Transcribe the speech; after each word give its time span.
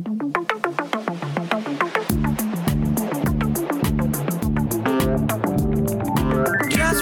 Just 0.00 0.14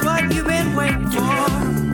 what 0.05 0.35
you've 0.35 0.47
been 0.47 0.75
waiting 0.75 1.07
for. 1.07 1.49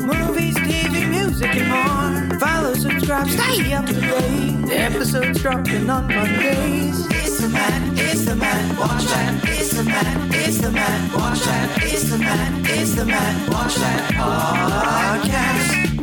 Movies, 0.07 0.57
TV, 0.57 1.11
music, 1.11 1.55
and 1.57 1.69
more. 1.69 2.39
Follow, 2.39 2.73
subscribe, 2.73 3.29
stay 3.29 3.75
up 3.75 3.85
to 3.85 4.01
date. 4.01 4.71
Episodes 4.73 5.43
dropping 5.43 5.91
on 5.91 6.09
Mondays. 6.09 7.07
It's 7.11 7.39
the 7.39 7.49
man, 7.49 7.93
it's 7.99 8.25
the 8.25 8.37
man, 8.37 8.77
watch 8.79 9.05
that. 9.05 9.45
It's 9.45 9.75
the 9.75 9.85
man, 9.85 10.31
it's 10.33 10.59
the 10.59 10.71
man, 10.71 11.13
watch 11.13 11.41
that. 11.41 11.83
It's 11.83 12.09
the 12.09 12.19
man, 12.19 12.65
it's 12.65 12.95
the 12.95 13.05
man, 13.05 13.51
watch 13.51 13.75
that 13.75 14.11
podcast. 14.15 15.94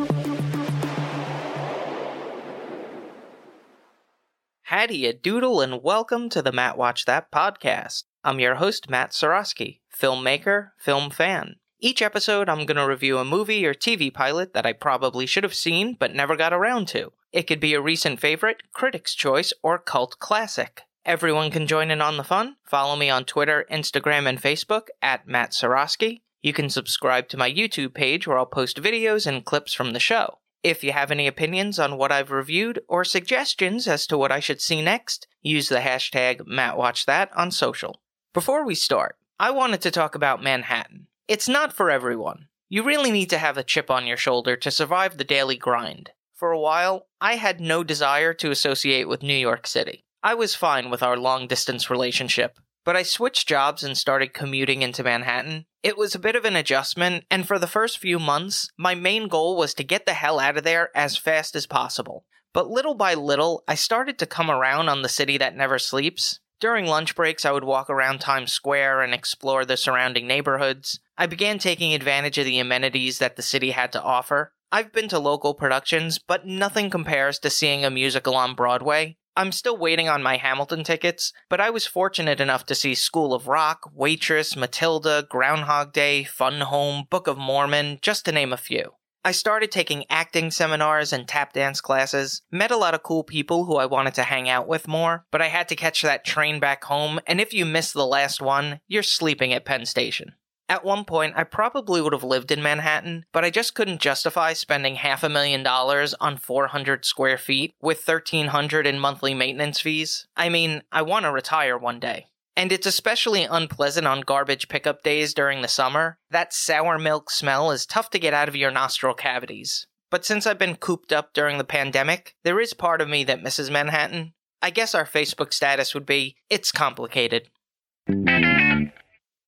Howdy, 4.72 5.12
doodle, 5.22 5.60
and 5.60 5.84
welcome 5.84 6.30
to 6.30 6.42
the 6.42 6.54
Matt 6.54 6.78
Watch 6.78 7.04
That 7.04 7.30
podcast. 7.30 8.06
I'm 8.24 8.40
your 8.40 8.56
host, 8.56 8.90
Matt 8.90 9.12
Sorosky, 9.12 9.82
filmmaker, 9.94 10.70
film 10.78 11.10
fan. 11.10 11.58
Each 11.82 12.02
episode, 12.02 12.48
I'm 12.48 12.66
going 12.66 12.78
to 12.78 12.88
review 12.88 13.18
a 13.18 13.26
movie 13.26 13.66
or 13.66 13.74
TV 13.74 14.14
pilot 14.14 14.54
that 14.54 14.66
I 14.66 14.72
probably 14.72 15.26
should 15.26 15.44
have 15.44 15.54
seen 15.54 15.98
but 16.00 16.16
never 16.16 16.38
got 16.38 16.54
around 16.54 16.88
to. 16.88 17.12
It 17.34 17.48
could 17.48 17.60
be 17.60 17.74
a 17.74 17.82
recent 17.82 18.22
favorite, 18.22 18.64
critic's 18.72 19.14
choice, 19.14 19.52
or 19.62 19.78
cult 19.78 20.20
classic. 20.20 20.84
Everyone 21.06 21.52
can 21.52 21.68
join 21.68 21.92
in 21.92 22.02
on 22.02 22.16
the 22.16 22.24
fun. 22.24 22.56
Follow 22.64 22.96
me 22.96 23.10
on 23.10 23.26
Twitter, 23.26 23.66
Instagram, 23.70 24.26
and 24.26 24.42
Facebook 24.42 24.84
at 25.02 25.28
Matt 25.28 25.52
Sorosky. 25.52 26.22
You 26.42 26.54
can 26.54 26.70
subscribe 26.70 27.28
to 27.28 27.38
my 27.38 27.52
YouTube 27.52 27.94
page 27.94 28.26
where 28.26 28.38
I'll 28.38 28.46
post 28.46 28.82
videos 28.82 29.28
and 29.28 29.44
clips 29.44 29.74
from 29.74 29.92
the 29.92 30.00
show. 30.00 30.38
If 30.64 30.84
you 30.84 30.92
have 30.92 31.10
any 31.10 31.26
opinions 31.26 31.80
on 31.80 31.98
what 31.98 32.12
I've 32.12 32.30
reviewed 32.30 32.82
or 32.88 33.04
suggestions 33.04 33.88
as 33.88 34.06
to 34.08 34.18
what 34.18 34.32
I 34.32 34.40
should 34.40 34.62
see 34.62 34.82
next, 34.82 35.28
use 35.42 35.70
the 35.70 35.80
hashtag 35.80 36.42
MattWatchThat 36.42 37.30
on 37.36 37.50
social. 37.50 38.02
Before 38.32 38.64
we 38.64 38.76
start, 38.76 39.18
I 39.40 39.50
wanted 39.50 39.82
to 39.82 39.92
talk 39.92 40.14
about 40.14 40.44
Manhattan. 40.44 41.08
It's 41.28 41.50
not 41.50 41.74
for 41.74 41.90
everyone. 41.90 42.48
You 42.70 42.84
really 42.84 43.12
need 43.12 43.30
to 43.32 43.40
have 43.40 43.58
a 43.58 43.64
chip 43.64 43.90
on 43.90 44.06
your 44.06 44.18
shoulder 44.18 44.56
to 44.56 44.70
survive 44.70 45.18
the 45.18 45.24
daily 45.24 45.58
grind. 45.58 46.12
For 46.36 46.52
a 46.52 46.60
while, 46.60 47.08
I 47.20 47.36
had 47.36 47.60
no 47.60 47.84
desire 47.84 48.34
to 48.36 48.52
associate 48.52 49.08
with 49.08 49.24
New 49.24 49.34
York 49.34 49.66
City. 49.66 50.06
I 50.24 50.36
was 50.36 50.54
fine 50.54 50.92
with 50.92 51.02
our 51.02 51.18
long 51.18 51.48
distance 51.48 51.90
relationship, 51.90 52.60
but 52.84 52.96
I 52.96 53.04
switched 53.04 53.48
jobs 53.48 53.84
and 53.84 53.98
started 53.98 54.34
commuting 54.34 54.82
into 54.82 55.04
Manhattan. 55.04 55.66
It 55.84 55.98
was 55.98 56.16
a 56.16 56.20
bit 56.20 56.36
of 56.36 56.46
an 56.46 56.56
adjustment, 56.56 57.26
and 57.30 57.48
for 57.48 57.58
the 57.58 57.68
first 57.68 57.98
few 57.98 58.20
months, 58.20 58.70
my 58.78 58.96
main 58.96 59.28
goal 59.28 59.58
was 59.58 59.74
to 59.76 59.84
get 59.84 60.06
the 60.06 60.14
hell 60.14 60.40
out 60.40 60.58
of 60.58 60.64
there 60.64 60.90
as 60.96 61.18
fast 61.18 61.56
as 61.56 61.66
possible. 61.66 62.26
But 62.54 62.70
little 62.70 62.96
by 62.96 63.14
little, 63.14 63.64
I 63.68 63.76
started 63.76 64.20
to 64.20 64.26
come 64.26 64.52
around 64.52 64.90
on 64.90 65.02
the 65.02 65.10
city 65.10 65.38
that 65.38 65.56
never 65.56 65.80
sleeps. 65.80 66.40
During 66.60 66.86
lunch 66.86 67.16
breaks, 67.16 67.46
I 67.46 67.52
would 67.52 67.64
walk 67.64 67.90
around 67.90 68.20
Times 68.20 68.52
Square 68.52 69.02
and 69.02 69.14
explore 69.14 69.66
the 69.66 69.78
surrounding 69.78 70.28
neighborhoods. 70.28 71.00
I 71.18 71.26
began 71.26 71.58
taking 71.58 71.94
advantage 71.94 72.38
of 72.38 72.46
the 72.46 72.60
amenities 72.60 73.18
that 73.18 73.36
the 73.36 73.42
city 73.42 73.72
had 73.72 73.92
to 73.94 74.02
offer. 74.02 74.54
I've 74.72 74.94
been 74.94 75.10
to 75.10 75.20
local 75.20 75.54
productions, 75.54 76.20
but 76.20 76.46
nothing 76.46 76.90
compares 76.90 77.40
to 77.40 77.50
seeing 77.50 77.84
a 77.84 77.90
musical 77.90 78.36
on 78.36 78.54
Broadway. 78.54 79.18
I'm 79.36 79.54
still 79.54 79.78
waiting 79.78 80.10
on 80.10 80.22
my 80.22 80.36
Hamilton 80.38 80.84
tickets, 80.84 81.32
but 81.50 81.62
I 81.62 81.70
was 81.70 81.88
fortunate 81.88 82.42
enough 82.42 82.66
to 82.66 82.76
see 82.76 82.94
School 82.94 83.34
of 83.34 83.48
Rock, 83.48 83.90
Waitress, 83.94 84.58
Matilda, 84.58 85.26
Groundhog 85.30 85.94
Day, 85.94 86.26
Fun 86.26 86.62
Home, 86.62 87.06
Book 87.10 87.28
of 87.28 87.38
Mormon, 87.38 88.00
just 88.02 88.26
to 88.26 88.34
name 88.34 88.52
a 88.52 88.58
few. 88.58 88.92
I 89.24 89.32
started 89.32 89.72
taking 89.72 90.06
acting 90.10 90.50
seminars 90.50 91.14
and 91.14 91.28
tap 91.28 91.54
dance 91.54 91.80
classes, 91.80 92.42
met 92.52 92.72
a 92.72 92.78
lot 92.78 92.96
of 92.96 93.04
cool 93.04 93.24
people 93.24 93.66
who 93.66 93.78
I 93.78 93.86
wanted 93.86 94.16
to 94.16 94.24
hang 94.24 94.50
out 94.50 94.68
with 94.68 94.88
more, 94.88 95.26
but 95.32 95.42
I 95.42 95.48
had 95.48 95.70
to 95.70 95.76
catch 95.76 96.02
that 96.02 96.26
train 96.26 96.60
back 96.60 96.84
home, 96.84 97.20
and 97.28 97.40
if 97.40 97.54
you 97.54 97.66
miss 97.66 97.94
the 97.94 98.06
last 98.06 98.42
one, 98.42 98.80
you're 98.88 99.04
sleeping 99.04 99.54
at 99.54 99.64
Penn 99.64 99.86
Station. 99.86 100.34
At 100.72 100.86
one 100.86 101.04
point, 101.04 101.34
I 101.36 101.44
probably 101.44 102.02
would 102.02 102.14
have 102.14 102.24
lived 102.24 102.50
in 102.50 102.64
Manhattan, 102.64 103.26
but 103.34 103.44
I 103.44 103.50
just 103.50 103.76
couldn't 103.76 104.00
justify 104.00 104.54
spending 104.54 104.96
half 104.96 105.22
a 105.22 105.28
million 105.28 105.64
dollars 105.64 106.14
on 106.22 106.38
400 106.38 107.04
square 107.04 107.38
feet 107.38 107.74
with 107.82 108.08
1300 108.08 108.88
in 108.88 108.98
monthly 108.98 109.34
maintenance 109.34 109.82
fees. 109.82 110.28
I 110.38 110.48
mean, 110.48 110.82
I 110.90 111.02
want 111.02 111.26
to 111.26 111.32
retire 111.34 111.78
one 111.78 112.00
day. 112.00 112.28
And 112.56 112.72
it's 112.72 112.88
especially 112.88 113.44
unpleasant 113.44 114.08
on 114.08 114.22
garbage 114.22 114.70
pickup 114.70 115.04
days 115.04 115.34
during 115.34 115.62
the 115.62 115.68
summer. 115.68 116.18
That 116.30 116.54
sour 116.54 116.98
milk 116.98 117.32
smell 117.32 117.72
is 117.72 117.86
tough 117.86 118.10
to 118.12 118.20
get 118.20 118.34
out 118.34 118.48
of 118.48 118.56
your 118.56 118.72
nostril 118.72 119.14
cavities. 119.14 119.88
But 120.10 120.24
since 120.24 120.48
I've 120.48 120.58
been 120.58 120.78
cooped 120.78 121.12
up 121.12 121.34
during 121.34 121.58
the 121.58 121.66
pandemic, 121.66 122.38
there 122.46 122.62
is 122.62 122.74
part 122.74 123.02
of 123.02 123.10
me 123.10 123.26
that 123.26 123.44
misses 123.44 123.70
Manhattan. 123.70 124.32
I 124.62 124.70
guess 124.70 124.96
our 124.96 125.06
Facebook 125.06 125.54
status 125.54 125.94
would 125.94 126.06
be 126.06 126.38
it's 126.50 126.72
complicated. 126.72 127.50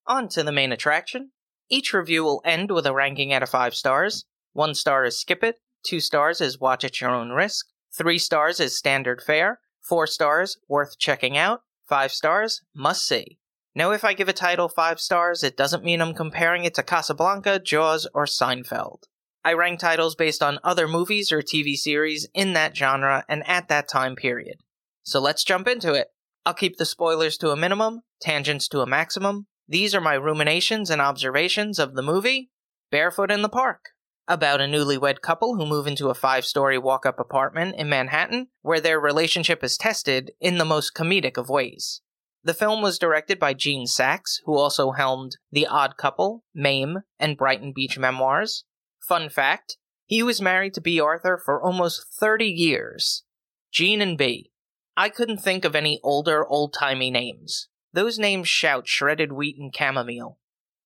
On 0.06 0.28
to 0.30 0.44
the 0.44 0.52
main 0.52 0.72
attraction. 0.72 1.32
Each 1.70 1.94
review 1.94 2.24
will 2.24 2.42
end 2.44 2.72
with 2.72 2.86
a 2.86 2.94
ranking 2.94 3.32
out 3.32 3.44
of 3.44 3.50
5 3.50 3.74
stars. 3.74 4.26
1 4.54 4.76
star 4.76 5.06
is 5.06 5.20
skip 5.20 5.44
it, 5.44 5.58
2 5.88 6.00
stars 6.00 6.42
is 6.42 6.60
watch 6.60 6.84
at 6.84 7.02
your 7.02 7.10
own 7.10 7.30
risk, 7.30 7.66
3 7.98 8.18
stars 8.18 8.60
is 8.60 8.78
standard 8.78 9.22
fare, 9.22 9.60
4 9.88 10.06
stars 10.08 10.58
worth 10.68 11.00
checking 11.00 11.38
out, 11.38 11.62
5 11.88 12.12
stars 12.12 12.62
must 12.76 13.08
see. 13.08 13.40
Now, 13.76 13.92
if 13.92 14.04
I 14.04 14.14
give 14.14 14.30
a 14.30 14.34
title 14.34 14.70
5 14.70 15.00
stars, 15.00 15.44
it 15.44 15.58
doesn't 15.58 15.84
mean 15.84 16.02
I'm 16.02 16.14
comparing 16.14 16.64
it 16.66 16.76
to 16.76 16.84
Casablanca, 16.84 17.60
Jaws, 17.60 18.08
or 18.14 18.26
Seinfeld. 18.26 19.04
I 19.44 19.54
rank 19.54 19.80
titles 19.80 20.16
based 20.16 20.44
on 20.44 20.60
other 20.64 20.88
movies 20.88 21.32
or 21.32 21.42
TV 21.42 21.76
series 21.76 22.28
in 22.34 22.54
that 22.54 22.78
genre 22.78 23.26
and 23.28 23.46
at 23.48 23.68
that 23.70 23.88
time 23.90 24.16
period. 24.16 24.58
So 25.04 25.20
let's 25.20 25.44
jump 25.44 25.68
into 25.68 25.94
it. 25.94 26.08
I'll 26.46 26.54
keep 26.54 26.78
the 26.78 26.86
spoilers 26.86 27.38
to 27.38 27.50
a 27.50 27.58
minimum, 27.58 28.02
tangents 28.22 28.68
to 28.70 28.82
a 28.82 28.86
maximum, 28.86 29.48
these 29.68 29.96
are 29.96 30.02
my 30.02 30.16
ruminations 30.16 30.90
and 30.90 31.02
observations 31.02 31.80
of 31.80 31.96
the 31.96 32.02
movie 32.02 32.50
Barefoot 32.92 33.32
in 33.32 33.42
the 33.42 33.50
Park, 33.50 33.90
about 34.28 34.62
a 34.62 34.66
newlywed 34.66 35.22
couple 35.22 35.56
who 35.56 35.66
move 35.66 35.88
into 35.88 36.10
a 36.10 36.14
five 36.14 36.46
story 36.46 36.78
walk 36.78 37.06
up 37.06 37.20
apartment 37.20 37.76
in 37.76 37.90
Manhattan 37.90 38.50
where 38.62 38.80
their 38.80 39.00
relationship 39.00 39.64
is 39.64 39.78
tested 39.78 40.32
in 40.40 40.58
the 40.58 40.66
most 40.66 40.94
comedic 40.94 41.38
of 41.38 41.50
ways. 41.50 42.02
The 42.44 42.54
film 42.54 42.82
was 42.82 43.00
directed 43.00 43.40
by 43.40 43.54
Gene 43.54 43.86
Saks, 43.86 44.42
who 44.46 44.58
also 44.58 44.92
helmed 44.92 45.38
The 45.52 45.66
Odd 45.66 45.98
Couple, 45.98 46.44
Mame, 46.54 47.00
and 47.18 47.38
Brighton 47.38 47.72
Beach 47.74 47.98
Memoirs. 47.98 48.66
Fun 49.08 49.30
fact 49.30 49.78
he 50.06 50.22
was 50.22 50.42
married 50.42 50.74
to 50.74 50.82
Bea 50.82 51.00
Arthur 51.00 51.42
for 51.44 51.64
almost 51.64 52.06
30 52.20 52.46
years. 52.46 53.24
Gene 53.72 54.02
and 54.02 54.18
B. 54.18 54.52
I 54.96 55.10
couldn't 55.10 55.40
think 55.40 55.66
of 55.66 55.76
any 55.76 56.00
older, 56.04 56.46
old 56.46 56.74
timey 56.74 57.10
names. 57.10 57.70
Those 57.94 58.18
names 58.18 58.50
shout 58.50 58.88
shredded 58.88 59.32
wheat 59.32 59.58
and 59.58 59.74
chamomile. 59.74 60.40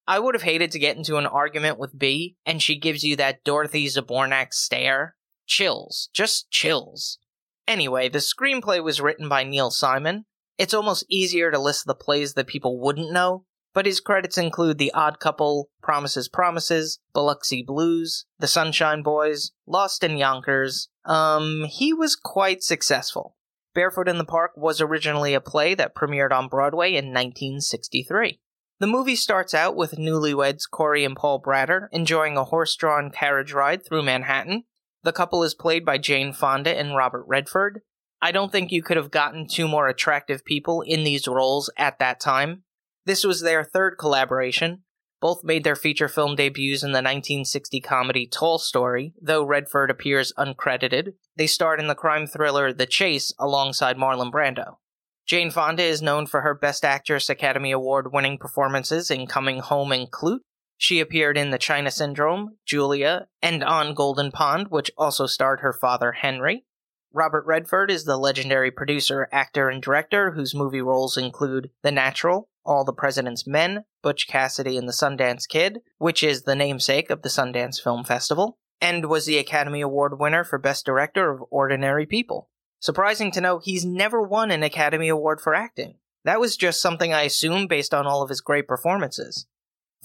I 0.07 0.19
would 0.19 0.35
have 0.35 0.43
hated 0.43 0.71
to 0.71 0.79
get 0.79 0.97
into 0.97 1.17
an 1.17 1.25
argument 1.25 1.79
with 1.79 1.97
Bea, 1.97 2.35
and 2.45 2.61
she 2.61 2.77
gives 2.77 3.03
you 3.03 3.15
that 3.15 3.43
Dorothy 3.43 3.87
Zbornak 3.87 4.53
stare. 4.53 5.15
Chills. 5.45 6.09
Just 6.13 6.49
chills. 6.51 7.19
Anyway, 7.67 8.09
the 8.09 8.19
screenplay 8.19 8.83
was 8.83 9.01
written 9.01 9.27
by 9.27 9.43
Neil 9.43 9.71
Simon. 9.71 10.25
It's 10.57 10.73
almost 10.73 11.05
easier 11.09 11.51
to 11.51 11.59
list 11.59 11.85
the 11.85 11.95
plays 11.95 12.33
that 12.33 12.47
people 12.47 12.79
wouldn't 12.79 13.11
know, 13.11 13.45
but 13.73 13.85
his 13.85 13.99
credits 13.99 14.37
include 14.37 14.77
The 14.77 14.93
Odd 14.93 15.19
Couple, 15.19 15.69
Promises 15.81 16.27
Promises, 16.27 16.99
Biloxi 17.13 17.63
Blues, 17.63 18.25
The 18.39 18.47
Sunshine 18.47 19.03
Boys, 19.03 19.51
Lost 19.65 20.03
in 20.03 20.17
Yonkers. 20.17 20.89
Um, 21.05 21.65
he 21.69 21.93
was 21.93 22.15
quite 22.15 22.63
successful. 22.63 23.36
Barefoot 23.77 24.07
in 24.07 24.17
the 24.17 24.25
Park 24.25 24.53
was 24.57 24.81
originally 24.81 25.35
a 25.35 25.39
play 25.39 25.75
that 25.75 25.93
premiered 25.93 26.31
on 26.31 26.47
Broadway 26.47 26.95
in 26.95 27.13
1963. 27.13 28.39
The 28.79 28.87
movie 28.87 29.15
starts 29.15 29.53
out 29.53 29.75
with 29.75 29.99
newlyweds 29.99 30.63
Corie 30.67 31.05
and 31.05 31.15
Paul 31.15 31.39
Bratter 31.39 31.87
enjoying 31.91 32.37
a 32.37 32.45
horse 32.45 32.75
drawn 32.75 33.11
carriage 33.11 33.53
ride 33.53 33.85
through 33.85 34.01
Manhattan. 34.01 34.63
The 35.03 35.13
couple 35.13 35.43
is 35.43 35.53
played 35.53 35.85
by 35.85 35.99
Jane 35.99 36.33
Fonda 36.33 36.75
and 36.75 36.95
Robert 36.95 37.25
Redford. 37.27 37.81
I 38.19 38.31
don't 38.31 38.51
think 38.51 38.71
you 38.71 38.81
could 38.81 38.97
have 38.97 39.11
gotten 39.11 39.47
two 39.47 39.67
more 39.67 39.87
attractive 39.87 40.43
people 40.43 40.81
in 40.81 41.03
these 41.03 41.27
roles 41.27 41.71
at 41.77 41.99
that 41.99 42.19
time. 42.19 42.63
This 43.05 43.23
was 43.23 43.41
their 43.41 43.63
third 43.63 43.99
collaboration, 43.99 44.85
both 45.19 45.43
made 45.43 45.63
their 45.63 45.75
feature 45.75 46.07
film 46.07 46.35
debuts 46.35 46.83
in 46.83 46.91
the 46.91 46.97
1960 46.97 47.81
comedy 47.81 48.27
Tall 48.27 48.57
Story, 48.57 49.13
though 49.21 49.43
Redford 49.43 49.89
appears 49.89 50.33
uncredited. 50.37 51.13
They 51.35 51.47
starred 51.47 51.79
in 51.79 51.87
the 51.87 51.95
crime 51.95 52.27
thriller 52.27 52.71
The 52.71 52.85
Chase 52.85 53.33
alongside 53.39 53.97
Marlon 53.97 54.31
Brando. 54.31 54.77
Jane 55.25 55.51
Fonda 55.51 55.83
is 55.83 56.01
known 56.01 56.25
for 56.25 56.41
her 56.41 56.53
Best 56.53 56.85
Actress 56.85 57.29
Academy 57.29 57.71
Award 57.71 58.13
winning 58.13 58.37
performances 58.37 59.11
in 59.11 59.27
Coming 59.27 59.59
Home 59.59 59.91
and 59.91 60.09
Klute. 60.09 60.39
She 60.77 60.99
appeared 60.99 61.37
in 61.37 61.49
The 61.49 61.57
China 61.57 61.91
Syndrome, 61.91 62.57
Julia, 62.65 63.27
and 63.41 63.63
on 63.63 63.93
Golden 63.93 64.31
Pond, 64.31 64.67
which 64.69 64.91
also 64.97 65.25
starred 65.25 65.59
her 65.59 65.73
father 65.73 66.13
Henry. 66.13 66.65
Robert 67.11 67.45
Redford 67.45 67.89
is 67.89 68.03
the 68.03 68.17
legendary 68.17 68.69
producer, 68.69 69.27
actor, 69.31 69.69
and 69.69 69.81
director 69.81 70.31
whose 70.31 70.53
movie 70.53 70.81
roles 70.81 71.17
include 71.17 71.71
The 71.81 71.91
Natural, 71.91 72.47
All 72.67 72.83
the 72.83 72.93
President's 72.93 73.47
Men, 73.47 73.85
Butch 74.03 74.27
Cassidy 74.27 74.77
and 74.77 74.87
the 74.87 74.93
Sundance 74.93 75.47
Kid, 75.47 75.79
which 75.97 76.21
is 76.21 76.43
the 76.43 76.55
namesake 76.55 77.09
of 77.09 77.21
the 77.21 77.29
Sundance 77.29 77.81
Film 77.81 78.03
Festival, 78.03 78.57
and 78.81 79.05
was 79.05 79.25
the 79.25 79.37
Academy 79.37 79.81
Award 79.81 80.19
winner 80.19 80.43
for 80.43 80.59
Best 80.59 80.85
Director 80.85 81.31
of 81.31 81.43
Ordinary 81.49 82.05
People. 82.05 82.49
Surprising 82.79 83.31
to 83.31 83.41
know 83.41 83.59
he's 83.59 83.85
never 83.85 84.21
won 84.21 84.51
an 84.51 84.63
Academy 84.63 85.07
Award 85.07 85.39
for 85.39 85.55
acting. 85.55 85.95
That 86.25 86.41
was 86.41 86.57
just 86.57 86.81
something 86.81 87.13
I 87.13 87.23
assumed 87.23 87.69
based 87.69 87.93
on 87.93 88.05
all 88.05 88.21
of 88.21 88.29
his 88.29 88.41
great 88.41 88.67
performances. 88.67 89.47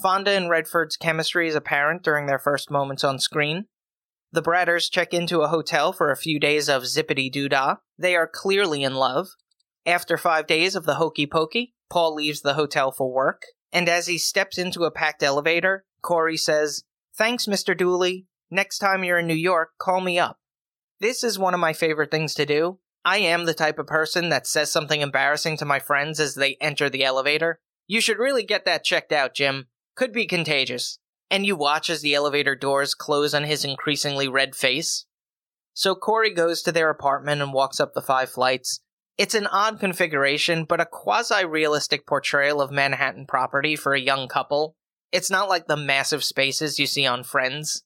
Fonda 0.01 0.31
and 0.31 0.49
Redford's 0.49 0.97
chemistry 0.97 1.49
is 1.49 1.55
apparent 1.57 2.03
during 2.03 2.27
their 2.27 2.39
first 2.39 2.71
moments 2.71 3.05
on 3.05 3.19
screen. 3.19 3.67
The 4.31 4.43
Bratters 4.43 4.91
check 4.91 5.13
into 5.13 5.41
a 5.41 5.49
hotel 5.49 5.93
for 5.93 6.11
a 6.11 6.17
few 6.17 6.41
days 6.41 6.69
of 6.69 6.85
zippity 6.85 7.31
doo 7.31 7.49
dah. 7.49 7.77
They 7.99 8.17
are 8.17 8.27
clearly 8.27 8.83
in 8.83 8.95
love. 8.95 9.31
After 9.85 10.17
five 10.17 10.47
days 10.47 10.75
of 10.77 10.87
the 10.87 10.95
hokey 10.95 11.27
pokey, 11.27 11.75
Paul 11.93 12.15
leaves 12.15 12.41
the 12.41 12.55
hotel 12.55 12.91
for 12.91 13.13
work, 13.13 13.43
and 13.71 13.87
as 13.87 14.07
he 14.07 14.17
steps 14.17 14.57
into 14.57 14.85
a 14.85 14.91
packed 14.91 15.23
elevator, 15.23 15.85
Corie 16.01 16.39
says, 16.39 16.85
Thanks, 17.15 17.45
Mr. 17.45 17.77
Dooley. 17.77 18.25
Next 18.51 18.79
time 18.79 19.05
you're 19.05 19.19
in 19.19 19.27
New 19.27 19.35
York, 19.35 19.73
call 19.79 20.01
me 20.01 20.19
up. 20.19 20.39
This 21.01 21.23
is 21.23 21.39
one 21.39 21.53
of 21.53 21.61
my 21.61 21.75
favorite 21.75 22.11
things 22.11 22.33
to 22.37 22.47
do. 22.47 22.79
I 23.05 23.19
am 23.19 23.45
the 23.45 23.53
type 23.53 23.79
of 23.79 23.89
person 23.89 24.31
that 24.31 24.47
says 24.47 24.73
something 24.73 25.03
embarrassing 25.03 25.59
to 25.59 25.67
my 25.67 25.81
friends 25.81 26.19
as 26.19 26.35
they 26.35 26.57
enter 26.63 26.89
the 26.89 27.05
elevator. 27.05 27.61
You 27.87 28.01
should 28.01 28.19
really 28.19 28.45
get 28.45 28.65
that 28.65 28.85
checked 28.85 29.13
out, 29.13 29.35
Jim. 29.35 29.67
Could 29.95 30.15
be 30.15 30.25
contagious. 30.25 30.99
And 31.31 31.45
you 31.45 31.57
watch 31.57 31.91
as 31.91 32.01
the 32.01 32.15
elevator 32.15 32.57
doors 32.57 32.95
close 32.95 33.35
on 33.35 33.45
his 33.45 33.67
increasingly 33.67 34.29
red 34.29 34.55
face. 34.55 35.05
So 35.75 35.95
Corie 35.95 36.33
goes 36.33 36.63
to 36.63 36.73
their 36.73 36.89
apartment 36.89 37.43
and 37.43 37.53
walks 37.53 37.81
up 37.81 37.93
the 37.93 38.01
five 38.01 38.31
flights. 38.31 38.81
It's 39.19 39.35
an 39.35 39.47
odd 39.47 39.79
configuration, 39.79 40.65
but 40.65 40.81
a 40.81 40.87
quasi 40.87 41.45
realistic 41.45 42.07
portrayal 42.07 42.61
of 42.61 42.71
Manhattan 42.71 43.27
property 43.27 43.77
for 43.77 43.95
a 43.95 44.01
young 44.01 44.27
couple. 44.27 44.75
It's 45.13 45.31
not 45.31 45.49
like 45.49 45.67
the 45.67 45.77
massive 45.77 46.25
spaces 46.25 46.79
you 46.79 46.87
see 46.87 47.07
on 47.07 47.23
Friends. 47.23 47.83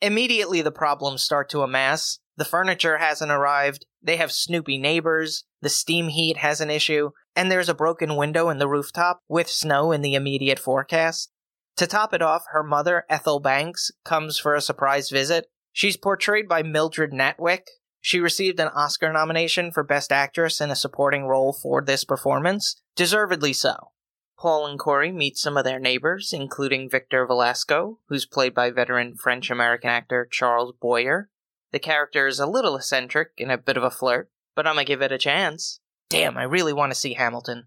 Immediately, 0.00 0.62
the 0.62 0.72
problems 0.72 1.22
start 1.22 1.50
to 1.50 1.60
amass. 1.60 2.18
The 2.36 2.46
furniture 2.46 2.96
hasn't 2.96 3.30
arrived, 3.30 3.84
they 4.02 4.16
have 4.16 4.32
snoopy 4.32 4.78
neighbors, 4.78 5.44
the 5.60 5.68
steam 5.68 6.08
heat 6.08 6.38
has 6.38 6.62
an 6.62 6.70
issue, 6.70 7.10
and 7.36 7.50
there's 7.50 7.68
a 7.68 7.74
broken 7.74 8.16
window 8.16 8.48
in 8.48 8.56
the 8.56 8.68
rooftop 8.68 9.20
with 9.28 9.50
snow 9.50 9.92
in 9.92 10.00
the 10.00 10.14
immediate 10.14 10.58
forecast. 10.58 11.30
To 11.76 11.86
top 11.86 12.14
it 12.14 12.22
off, 12.22 12.44
her 12.52 12.62
mother, 12.62 13.04
Ethel 13.10 13.40
Banks, 13.40 13.90
comes 14.04 14.38
for 14.38 14.54
a 14.54 14.62
surprise 14.62 15.10
visit. 15.10 15.46
She's 15.72 15.98
portrayed 15.98 16.48
by 16.48 16.62
Mildred 16.62 17.12
Natwick. 17.12 17.64
She 18.00 18.18
received 18.18 18.58
an 18.60 18.68
Oscar 18.68 19.12
nomination 19.12 19.70
for 19.70 19.82
Best 19.82 20.10
Actress 20.10 20.60
in 20.60 20.70
a 20.70 20.76
Supporting 20.76 21.26
Role 21.26 21.52
for 21.52 21.82
this 21.82 22.04
performance, 22.04 22.80
deservedly 22.96 23.52
so. 23.52 23.92
Paul 24.38 24.66
and 24.66 24.78
Corie 24.78 25.12
meet 25.12 25.36
some 25.36 25.58
of 25.58 25.64
their 25.64 25.78
neighbors, 25.78 26.32
including 26.32 26.88
Victor 26.88 27.26
Velasco, 27.26 27.98
who's 28.08 28.24
played 28.24 28.54
by 28.54 28.70
veteran 28.70 29.16
French 29.16 29.50
American 29.50 29.90
actor 29.90 30.26
Charles 30.30 30.72
Boyer. 30.80 31.28
The 31.72 31.78
character 31.78 32.26
is 32.26 32.40
a 32.40 32.46
little 32.46 32.76
eccentric 32.76 33.32
and 33.38 33.52
a 33.52 33.58
bit 33.58 33.76
of 33.76 33.82
a 33.82 33.90
flirt, 33.90 34.30
but 34.56 34.66
I'm 34.66 34.76
gonna 34.76 34.86
give 34.86 35.02
it 35.02 35.12
a 35.12 35.18
chance. 35.18 35.80
Damn, 36.08 36.38
I 36.38 36.44
really 36.44 36.72
want 36.72 36.90
to 36.90 36.98
see 36.98 37.14
Hamilton. 37.14 37.66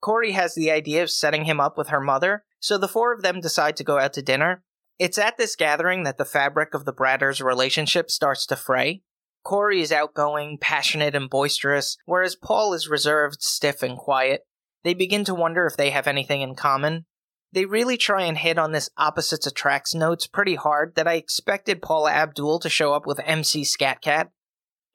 Corie 0.00 0.32
has 0.32 0.54
the 0.54 0.70
idea 0.70 1.02
of 1.02 1.10
setting 1.10 1.44
him 1.44 1.60
up 1.60 1.76
with 1.76 1.88
her 1.88 2.00
mother, 2.00 2.44
so 2.60 2.78
the 2.78 2.88
four 2.88 3.12
of 3.12 3.22
them 3.22 3.40
decide 3.40 3.76
to 3.76 3.84
go 3.84 3.98
out 3.98 4.14
to 4.14 4.22
dinner. 4.22 4.64
It's 4.98 5.18
at 5.18 5.36
this 5.36 5.54
gathering 5.54 6.04
that 6.04 6.16
the 6.16 6.24
fabric 6.24 6.72
of 6.72 6.86
the 6.86 6.92
Bratters' 6.94 7.44
relationship 7.44 8.10
starts 8.10 8.46
to 8.46 8.56
fray. 8.56 9.02
Corie 9.46 9.80
is 9.80 9.92
outgoing, 9.92 10.58
passionate, 10.60 11.14
and 11.14 11.30
boisterous, 11.30 11.96
whereas 12.04 12.34
Paul 12.34 12.74
is 12.74 12.88
reserved, 12.88 13.40
stiff, 13.40 13.80
and 13.80 13.96
quiet. 13.96 14.40
They 14.82 14.92
begin 14.92 15.22
to 15.22 15.36
wonder 15.36 15.66
if 15.66 15.76
they 15.76 15.90
have 15.90 16.08
anything 16.08 16.40
in 16.40 16.56
common. 16.56 17.06
They 17.52 17.64
really 17.64 17.96
try 17.96 18.22
and 18.22 18.36
hit 18.36 18.58
on 18.58 18.72
this 18.72 18.90
opposites 18.96 19.46
attracts 19.46 19.94
notes 19.94 20.26
pretty 20.26 20.56
hard 20.56 20.96
that 20.96 21.06
I 21.06 21.12
expected 21.12 21.80
Paula 21.80 22.10
Abdul 22.10 22.58
to 22.58 22.68
show 22.68 22.92
up 22.92 23.06
with 23.06 23.20
MC 23.20 23.62
Scat 23.62 24.02
Cat. 24.02 24.30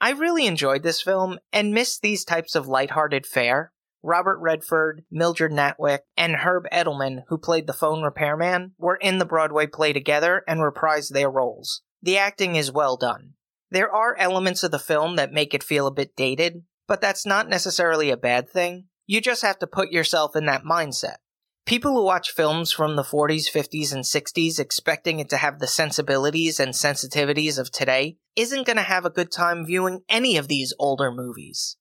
I 0.01 0.12
really 0.12 0.45
enjoyed 0.45 0.83
this 0.83 1.01
film 1.01 1.39
and 1.54 1.74
missed 1.74 2.01
these 2.01 2.25
types 2.25 2.54
of 2.54 2.68
lighthearted 2.68 3.25
fare. 3.25 3.71
Robert 4.04 4.39
Redford, 4.42 5.06
Mildred 5.09 5.54
Natwick, 5.54 6.00
and 6.18 6.36
Herb 6.36 6.65
Edelman, 6.74 7.24
who 7.30 7.38
played 7.38 7.68
the 7.68 7.74
phone 7.74 8.04
repairman, 8.04 8.74
were 8.77 8.97
in 8.97 9.18
the 9.18 9.25
Broadway 9.25 9.65
play 9.65 9.94
together 9.94 10.44
and 10.45 10.59
reprised 10.59 11.13
their 11.13 11.31
roles. 11.31 11.83
The 12.01 12.18
acting 12.18 12.57
is 12.57 12.69
well 12.69 12.97
done. 12.97 13.36
There 13.71 13.91
are 13.91 14.18
elements 14.18 14.63
of 14.63 14.71
the 14.71 14.79
film 14.79 15.15
that 15.15 15.31
make 15.31 15.53
it 15.53 15.63
feel 15.63 15.88
a 15.88 15.91
bit 15.91 16.15
dated, 16.15 16.63
but 16.88 17.00
that's 17.00 17.25
not 17.25 17.47
necessarily 17.47 18.09
a 18.09 18.18
bad 18.18 18.50
thing. 18.50 18.88
You 19.07 19.21
just 19.21 19.41
have 19.41 19.59
to 19.59 19.68
put 19.68 19.91
yourself 19.91 20.35
in 20.35 20.45
that 20.47 20.63
mindset. 20.63 21.15
People 21.65 21.94
who 21.94 22.03
watch 22.03 22.31
films 22.31 22.73
from 22.73 22.95
the 22.95 23.03
40s, 23.03 23.50
50s, 23.50 23.94
and 23.94 24.03
60s 24.03 24.59
expecting 24.59 25.19
it 25.19 25.29
to 25.29 25.38
have 25.38 25.59
the 25.59 25.68
sensibilities 25.68 26.59
and 26.59 26.73
sensitivities 26.73 27.57
of 27.57 27.71
today 27.71 28.18
isn't 28.35 28.65
going 28.65 28.77
to 28.77 28.83
have 28.83 29.06
a 29.06 29.09
good 29.09 29.31
time 29.31 29.65
viewing 29.65 30.01
any 30.09 30.35
of 30.35 30.50
these 30.50 30.73
older 30.77 31.12
movies. 31.12 31.77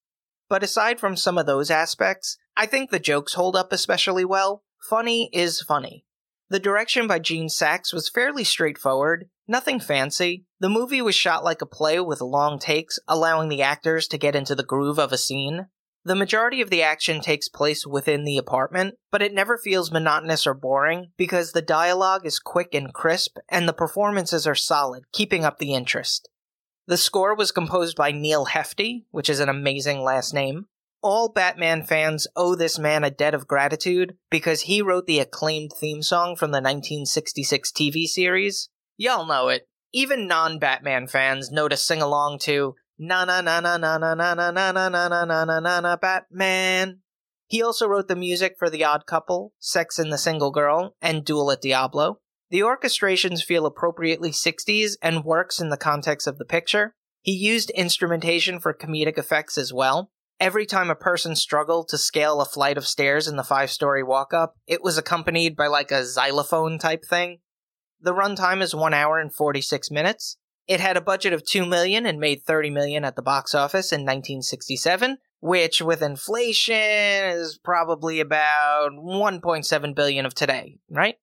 But 0.49 0.63
aside 0.63 1.01
from 1.01 1.17
some 1.17 1.39
of 1.39 1.47
those 1.47 1.71
aspects, 1.71 2.37
I 2.57 2.67
think 2.67 2.91
the 2.91 3.01
jokes 3.01 3.35
hold 3.35 3.57
up 3.57 3.73
especially 3.73 4.25
well. 4.25 4.63
Funny 4.89 5.29
is 5.33 5.61
funny. 5.61 6.05
The 6.51 6.59
direction 6.59 7.07
by 7.07 7.21
Gene 7.21 7.49
Saks 7.49 7.93
was 7.93 8.09
fairly 8.09 8.45
straightforward, 8.45 9.31
nothing 9.51 9.81
fancy. 9.81 10.45
The 10.61 10.71
movie 10.71 11.03
was 11.03 11.15
shot 11.15 11.45
like 11.45 11.61
a 11.61 11.67
play 11.67 12.01
with 12.01 12.21
long 12.21 12.59
takes, 12.59 12.99
allowing 13.07 13.49
the 13.49 13.63
actors 13.63 14.07
to 14.09 14.19
get 14.19 14.37
into 14.37 14.55
the 14.55 14.63
groove 14.63 14.99
of 14.99 15.13
a 15.13 15.19
scene. 15.19 15.67
The 16.05 16.15
majority 16.15 16.63
of 16.63 16.71
the 16.71 16.83
action 16.83 17.21
takes 17.21 17.51
place 17.51 17.87
within 17.87 18.25
the 18.25 18.39
apartment, 18.39 18.95
but 19.11 19.21
it 19.21 19.35
never 19.35 19.59
feels 19.59 19.93
monotonous 19.93 20.47
or 20.47 20.55
boring 20.55 21.09
because 21.19 21.53
the 21.53 21.61
dialogue 21.61 22.25
is 22.25 22.39
quick 22.39 22.75
and 22.75 22.95
crisp 22.95 23.37
and 23.51 23.69
the 23.69 23.75
performances 23.75 24.47
are 24.47 24.55
solid, 24.55 25.05
keeping 25.13 25.45
up 25.45 25.59
the 25.59 25.75
interest. 25.75 26.31
The 26.87 26.97
score 26.97 27.35
was 27.35 27.53
composed 27.53 27.97
by 27.97 28.13
Neal 28.13 28.47
Hefti, 28.47 29.05
which 29.11 29.29
is 29.29 29.41
an 29.41 29.51
amazing 29.51 30.01
last 30.01 30.33
name. 30.33 30.67
All 31.03 31.29
Batman 31.29 31.83
fans 31.83 32.27
owe 32.35 32.55
this 32.55 32.79
man 32.79 33.05
a 33.05 33.11
debt 33.11 33.35
of 33.35 33.47
gratitude 33.47 34.17
because 34.31 34.63
he 34.63 34.81
wrote 34.81 35.07
the 35.07 35.19
acclaimed 35.19 35.73
theme 35.79 36.03
song 36.03 36.35
from 36.35 36.51
the 36.51 36.63
1966 36.63 37.73
TV 37.73 38.07
series. 38.07 38.70
Y'all 39.01 39.25
know 39.25 39.49
it. 39.49 39.67
Even 39.95 40.27
non 40.27 40.59
Batman 40.59 41.07
fans 41.07 41.51
know 41.51 41.69
to 41.69 41.77
sing 41.79 42.03
along 42.03 42.39
to 42.41 42.75
Na 42.99 43.25
na 43.25 43.41
na 43.41 43.59
na 43.59 43.79
na 43.79 43.97
na 43.97 44.15
na 44.15 44.35
na 44.35 44.51
na 44.51 44.71
na 44.71 44.89
na 44.91 45.09
na 45.09 45.25
na 45.25 45.45
na 45.47 45.59
na 45.59 45.81
na 45.81 45.97
Batman. 45.97 46.99
He 47.47 47.63
also 47.63 47.89
wrote 47.89 48.09
the 48.09 48.15
music 48.15 48.57
for 48.59 48.69
The 48.69 48.85
Odd 48.85 49.07
Couple, 49.07 49.55
Sex 49.59 49.99
and 49.99 50.13
the 50.13 50.19
Single 50.19 50.51
Girl, 50.51 50.97
and 51.01 51.25
Duel 51.25 51.51
at 51.51 51.63
Diablo. 51.63 52.19
The 52.51 52.61
orchestrations 52.61 53.43
feel 53.43 53.65
appropriately 53.65 54.33
60s 54.33 54.99
and 55.01 55.25
works 55.25 55.61
in 55.61 55.71
the 55.71 55.79
context 55.79 56.27
of 56.27 56.37
the 56.37 56.45
picture. 56.45 56.95
He 57.23 57.33
used 57.33 57.71
instrumentation 57.71 58.61
for 58.61 58.75
comedic 58.75 59.17
effects 59.17 59.57
as 59.57 59.73
well. 59.73 60.11
Every 60.39 60.67
time 60.67 60.91
a 60.91 60.95
person 60.95 61.37
struggled 61.37 61.89
to 61.89 61.97
scale 61.97 62.43
a 62.43 62.45
flight 62.45 62.77
of 62.77 62.87
stairs 62.87 63.27
in 63.27 63.37
the 63.37 63.45
five 63.45 63.71
story 63.71 64.03
walk 64.03 64.35
up, 64.35 64.57
it 64.67 64.83
was 64.83 64.99
accompanied 64.99 65.57
by 65.57 65.69
like 65.69 65.91
a 65.91 66.05
xylophone 66.05 66.79
type 66.79 67.07
thing. 67.09 67.39
The 68.03 68.15
runtime 68.15 68.63
is 68.63 68.75
1 68.75 68.95
hour 68.95 69.19
and 69.19 69.33
46 69.33 69.91
minutes. 69.91 70.37
It 70.67 70.81
had 70.81 70.97
a 70.97 71.03
budget 71.03 71.33
of 71.33 71.45
2 71.45 71.67
million 71.67 72.07
and 72.07 72.19
made 72.19 72.43
30 72.43 72.71
million 72.71 73.05
at 73.05 73.17
the 73.17 73.23
box 73.23 73.55
office 73.55 73.93
in 73.93 74.01
1967, 74.03 75.19
which 75.41 75.83
with 75.83 76.03
inflation 76.03 76.77
is 76.77 77.59
probably 77.59 78.21
about 78.21 78.93
1.7 78.93 79.95
billion 79.95 80.25
of 80.25 80.35
today, 80.35 80.79
right? 80.89 81.17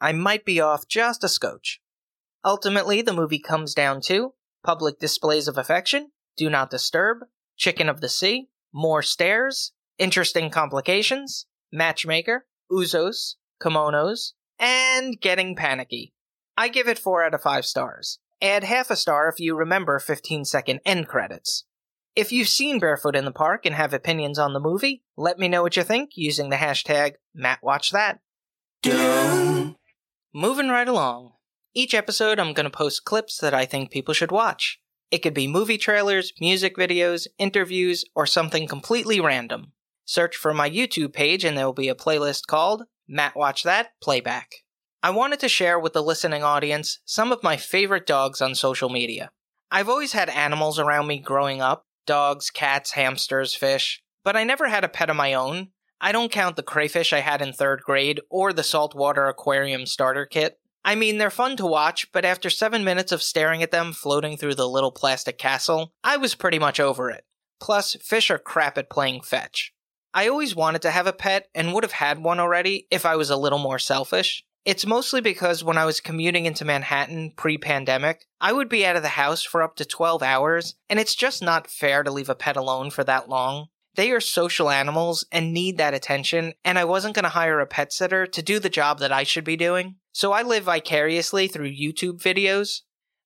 I 0.00 0.12
might 0.12 0.44
be 0.44 0.60
off 0.60 0.86
just 0.86 1.24
a 1.24 1.28
scotch. 1.28 1.80
Ultimately, 2.44 3.02
the 3.02 3.12
movie 3.12 3.38
comes 3.38 3.74
down 3.74 4.00
to 4.02 4.34
public 4.62 4.98
displays 4.98 5.48
of 5.48 5.58
affection, 5.58 6.10
do 6.36 6.48
not 6.50 6.70
disturb, 6.70 7.18
chicken 7.56 7.88
of 7.88 8.00
the 8.00 8.08
sea, 8.08 8.48
more 8.72 9.02
stairs, 9.02 9.72
interesting 9.98 10.50
complications, 10.50 11.46
matchmaker, 11.72 12.46
ouzos, 12.70 13.34
kimonos, 13.60 14.32
and 14.58 15.20
getting 15.20 15.56
panicky. 15.56 16.12
I 16.56 16.68
give 16.68 16.88
it 16.88 16.98
4 16.98 17.24
out 17.24 17.34
of 17.34 17.42
5 17.42 17.64
stars. 17.64 18.18
Add 18.40 18.64
half 18.64 18.90
a 18.90 18.96
star 18.96 19.28
if 19.28 19.38
you 19.38 19.56
remember 19.56 19.98
15 19.98 20.44
second 20.44 20.80
end 20.84 21.08
credits. 21.08 21.64
If 22.14 22.30
you've 22.30 22.48
seen 22.48 22.78
Barefoot 22.78 23.16
in 23.16 23.24
the 23.24 23.30
Park 23.30 23.64
and 23.64 23.74
have 23.74 23.94
opinions 23.94 24.38
on 24.38 24.52
the 24.52 24.60
movie, 24.60 25.02
let 25.16 25.38
me 25.38 25.48
know 25.48 25.62
what 25.62 25.76
you 25.76 25.82
think 25.82 26.10
using 26.14 26.50
the 26.50 26.56
hashtag 26.56 27.14
MattWatchThat. 27.36 28.18
Moving 30.34 30.68
right 30.68 30.88
along. 30.88 31.32
Each 31.74 31.94
episode, 31.94 32.38
I'm 32.38 32.52
going 32.52 32.64
to 32.64 32.70
post 32.70 33.04
clips 33.04 33.38
that 33.38 33.54
I 33.54 33.64
think 33.64 33.90
people 33.90 34.12
should 34.12 34.30
watch. 34.30 34.78
It 35.10 35.18
could 35.18 35.34
be 35.34 35.46
movie 35.46 35.78
trailers, 35.78 36.32
music 36.40 36.76
videos, 36.76 37.26
interviews, 37.38 38.04
or 38.14 38.26
something 38.26 38.66
completely 38.66 39.20
random. 39.20 39.72
Search 40.04 40.36
for 40.36 40.52
my 40.52 40.68
YouTube 40.68 41.12
page 41.12 41.44
and 41.44 41.56
there 41.56 41.64
will 41.64 41.72
be 41.72 41.88
a 41.88 41.94
playlist 41.94 42.46
called 42.46 42.84
Matt 43.12 43.36
Watch 43.36 43.62
That 43.62 43.90
Playback. 44.00 44.50
I 45.02 45.10
wanted 45.10 45.38
to 45.40 45.48
share 45.48 45.78
with 45.78 45.92
the 45.92 46.02
listening 46.02 46.42
audience 46.42 47.00
some 47.04 47.30
of 47.30 47.42
my 47.42 47.58
favorite 47.58 48.06
dogs 48.06 48.40
on 48.40 48.54
social 48.54 48.88
media. 48.88 49.30
I've 49.70 49.90
always 49.90 50.12
had 50.12 50.30
animals 50.30 50.78
around 50.78 51.08
me 51.08 51.18
growing 51.18 51.60
up 51.60 51.84
dogs, 52.06 52.48
cats, 52.48 52.92
hamsters, 52.92 53.54
fish, 53.54 54.02
but 54.24 54.34
I 54.34 54.44
never 54.44 54.68
had 54.68 54.82
a 54.82 54.88
pet 54.88 55.10
of 55.10 55.16
my 55.16 55.34
own. 55.34 55.68
I 56.00 56.10
don't 56.10 56.32
count 56.32 56.56
the 56.56 56.62
crayfish 56.62 57.12
I 57.12 57.20
had 57.20 57.42
in 57.42 57.52
third 57.52 57.82
grade 57.82 58.18
or 58.30 58.50
the 58.50 58.62
saltwater 58.62 59.28
aquarium 59.28 59.84
starter 59.84 60.24
kit. 60.24 60.58
I 60.82 60.94
mean, 60.94 61.18
they're 61.18 61.28
fun 61.28 61.58
to 61.58 61.66
watch, 61.66 62.10
but 62.12 62.24
after 62.24 62.48
seven 62.48 62.82
minutes 62.82 63.12
of 63.12 63.22
staring 63.22 63.62
at 63.62 63.72
them 63.72 63.92
floating 63.92 64.38
through 64.38 64.54
the 64.54 64.68
little 64.68 64.90
plastic 64.90 65.36
castle, 65.36 65.92
I 66.02 66.16
was 66.16 66.34
pretty 66.34 66.58
much 66.58 66.80
over 66.80 67.10
it. 67.10 67.26
Plus, 67.60 67.94
fish 68.00 68.30
are 68.30 68.38
crap 68.38 68.78
at 68.78 68.88
playing 68.88 69.20
fetch. 69.20 69.74
I 70.14 70.28
always 70.28 70.54
wanted 70.54 70.82
to 70.82 70.90
have 70.90 71.06
a 71.06 71.12
pet 71.12 71.48
and 71.54 71.72
would 71.72 71.84
have 71.84 71.92
had 71.92 72.22
one 72.22 72.38
already 72.38 72.86
if 72.90 73.06
I 73.06 73.16
was 73.16 73.30
a 73.30 73.36
little 73.36 73.58
more 73.58 73.78
selfish. 73.78 74.44
It's 74.64 74.86
mostly 74.86 75.20
because 75.20 75.64
when 75.64 75.78
I 75.78 75.86
was 75.86 76.00
commuting 76.00 76.46
into 76.46 76.64
Manhattan 76.64 77.32
pre 77.36 77.58
pandemic, 77.58 78.26
I 78.40 78.52
would 78.52 78.68
be 78.68 78.86
out 78.86 78.94
of 78.94 79.02
the 79.02 79.08
house 79.08 79.42
for 79.42 79.62
up 79.62 79.74
to 79.76 79.84
12 79.84 80.22
hours, 80.22 80.76
and 80.88 81.00
it's 81.00 81.14
just 81.14 81.42
not 81.42 81.66
fair 81.66 82.02
to 82.02 82.10
leave 82.10 82.28
a 82.28 82.34
pet 82.34 82.56
alone 82.56 82.90
for 82.90 83.02
that 83.04 83.28
long. 83.28 83.68
They 83.94 84.10
are 84.12 84.20
social 84.20 84.70
animals 84.70 85.26
and 85.32 85.52
need 85.52 85.78
that 85.78 85.94
attention, 85.94 86.54
and 86.64 86.78
I 86.78 86.84
wasn't 86.84 87.14
going 87.14 87.24
to 87.24 87.30
hire 87.30 87.60
a 87.60 87.66
pet 87.66 87.92
sitter 87.92 88.26
to 88.26 88.42
do 88.42 88.58
the 88.58 88.70
job 88.70 89.00
that 89.00 89.12
I 89.12 89.22
should 89.22 89.44
be 89.44 89.56
doing. 89.56 89.96
So 90.12 90.32
I 90.32 90.42
live 90.42 90.64
vicariously 90.64 91.48
through 91.48 91.72
YouTube 91.72 92.22
videos. 92.22 92.82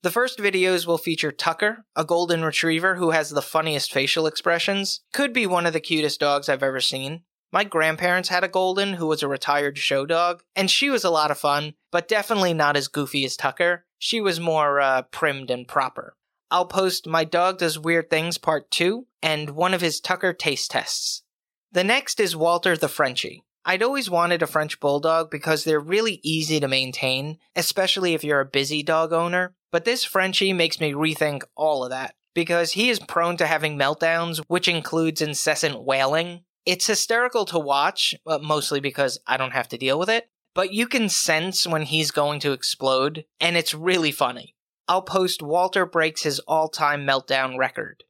The 0.07 0.13
first 0.13 0.39
videos 0.39 0.87
will 0.87 0.99
feature 0.99 1.33
Tucker, 1.33 1.85
a 1.97 2.05
golden 2.05 2.45
retriever 2.45 2.95
who 2.95 3.11
has 3.11 3.31
the 3.31 3.43
funniest 3.43 3.93
facial 3.93 4.29
expressions. 4.29 5.01
Could 5.13 5.33
be 5.33 5.49
one 5.49 5.67
of 5.67 5.73
the 5.73 5.81
cutest 5.81 6.21
dogs 6.21 6.49
I've 6.49 6.63
ever 6.63 6.81
seen. 6.81 7.23
My 7.51 7.65
grandparents 7.65 8.29
had 8.29 8.45
a 8.45 8.49
golden 8.49 8.93
who 8.93 9.09
was 9.09 9.25
a 9.25 9.29
retired 9.29 9.79
show 9.79 10.07
dog, 10.07 10.45
and 10.55 10.71
she 10.71 10.91
was 10.91 11.03
a 11.03 11.11
lot 11.11 11.33
of 11.33 11.39
fun, 11.39 11.75
but 11.91 12.07
definitely 12.07 12.55
not 12.55 12.77
as 12.77 12.87
goofy 12.87 13.25
as 13.25 13.37
Tucker. 13.37 13.85
She 13.99 14.21
was 14.21 14.39
more 14.39 14.81
uh, 14.81 15.03
primmed 15.11 15.51
and 15.51 15.67
proper. 15.67 16.15
I'll 16.53 16.67
post 16.67 17.09
My 17.09 17.25
Dog 17.25 17.59
Does 17.59 17.77
Weird 17.77 18.09
Things 18.09 18.39
Part 18.39 18.71
2 18.71 19.09
and 19.25 19.51
one 19.51 19.75
of 19.75 19.81
his 19.81 19.99
Tucker 19.99 20.33
taste 20.33 20.71
tests. 20.71 21.25
The 21.73 21.83
next 21.83 22.21
is 22.21 22.37
Walter 22.37 22.77
the 22.77 22.87
Frenchie. 22.87 23.43
I'd 23.69 23.83
always 23.83 24.09
wanted 24.09 24.43
a 24.43 24.47
French 24.47 24.79
Bulldog 24.79 25.29
because 25.29 25.65
they're 25.65 25.81
really 25.81 26.21
easy 26.23 26.61
to 26.61 26.69
maintain, 26.69 27.39
especially 27.57 28.15
if 28.15 28.23
you're 28.23 28.39
a 28.39 28.45
busy 28.45 28.85
dog 28.85 29.13
owner. 29.13 29.57
But 29.73 29.85
this 29.85 30.05
Frenchie 30.05 30.53
makes 30.53 30.81
me 30.81 30.93
rethink 30.93 31.43
all 31.57 31.83
of 31.83 31.91
that 31.91 32.15
because 32.33 32.73
he 32.73 32.91
is 32.91 33.01
prone 33.01 33.37
to 33.39 33.47
having 33.47 33.77
meltdowns, 33.77 34.41
which 34.47 34.69
includes 34.69 35.21
incessant 35.21 35.83
wailing. 35.83 36.45
It's 36.65 36.87
hysterical 36.87 37.45
to 37.47 37.59
watch, 37.59 38.15
mostly 38.41 38.79
because 38.79 39.19
I 39.27 39.37
don't 39.37 39.53
have 39.53 39.69
to 39.71 39.79
deal 39.79 39.99
with 39.99 40.11
it, 40.11 40.31
but 40.55 40.73
you 40.73 40.87
can 40.87 41.09
sense 41.09 41.67
when 41.67 41.83
he's 41.83 42.13
going 42.13 42.39
to 42.41 42.53
explode, 42.53 43.25
and 43.41 43.57
it's 43.57 43.75
really 43.75 44.13
funny. 44.13 44.55
I'll 44.87 45.03
post 45.03 45.43
Walter 45.43 45.85
breaks 45.85 46.23
his 46.23 46.39
all 46.41 46.69
time 46.69 47.05
meltdown 47.05 47.59
record. 47.59 48.05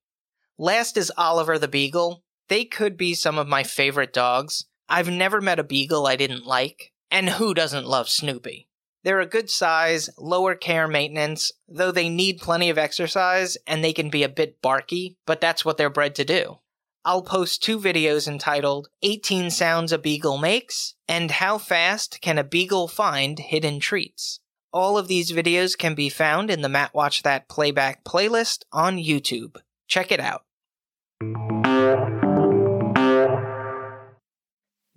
Last 0.59 0.99
is 0.99 1.11
Oliver 1.17 1.59
the 1.59 1.67
Beagle. 1.67 2.25
They 2.51 2.67
could 2.67 2.99
be 2.99 3.15
some 3.15 3.39
of 3.39 3.49
my 3.49 3.63
favorite 3.63 4.13
dogs, 4.13 4.67
I've 4.89 5.11
never 5.11 5.41
met 5.41 5.59
a 5.59 5.65
beagle 5.65 6.07
I 6.07 6.17
didn't 6.17 6.47
like, 6.47 6.93
and 7.11 7.29
who 7.31 7.55
doesn't 7.55 7.87
love 7.87 8.09
Snoopy? 8.09 8.69
They're 9.03 9.21
a 9.21 9.27
good 9.27 9.51
size, 9.51 10.11
lower 10.19 10.55
care 10.55 10.89
maintenance, 10.89 11.53
though 11.69 11.93
they 11.93 12.09
need 12.09 12.41
plenty 12.41 12.71
of 12.71 12.79
exercise 12.79 13.57
and 13.67 13.83
they 13.83 13.93
can 13.93 14.11
be 14.11 14.25
a 14.25 14.29
bit 14.29 14.61
barky, 14.61 15.17
but 15.27 15.41
that's 15.41 15.65
what 15.65 15.77
they're 15.77 15.91
bred 15.91 16.15
to 16.17 16.25
do. 16.25 16.59
I'll 17.05 17.23
post 17.23 17.63
two 17.63 17.79
videos 17.79 18.27
entitled 18.27 18.89
18 19.03 19.51
Sounds 19.51 19.93
a 19.93 19.99
Beagle 19.99 20.39
Makes 20.39 20.97
and 21.07 21.31
How 21.31 21.57
Fast 21.57 22.21
Can 22.21 22.37
a 22.37 22.43
Beagle 22.43 22.89
Find 22.89 23.39
Hidden 23.39 23.79
Treats. 23.79 24.41
All 24.73 24.99
of 24.99 25.07
these 25.07 25.31
videos 25.31 25.79
can 25.79 25.95
be 25.95 26.09
found 26.09 26.51
in 26.51 26.63
the 26.63 26.69
Matt 26.69 26.93
Watch 26.93 27.23
That 27.23 27.49
Playback 27.49 28.03
playlist 28.03 28.65
on 28.73 28.97
YouTube. 28.97 29.57
Check 29.87 30.11
it 30.11 30.19
out. 30.19 30.43